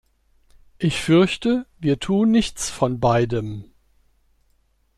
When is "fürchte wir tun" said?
0.99-2.31